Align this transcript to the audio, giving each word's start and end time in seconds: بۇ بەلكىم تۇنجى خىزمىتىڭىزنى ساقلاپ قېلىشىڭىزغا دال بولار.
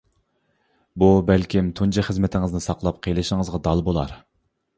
بۇ 1.03 1.09
بەلكىم 1.27 1.67
تۇنجى 1.81 2.05
خىزمىتىڭىزنى 2.07 2.63
ساقلاپ 2.69 2.99
قېلىشىڭىزغا 3.09 3.61
دال 3.69 3.87
بولار. 3.91 4.19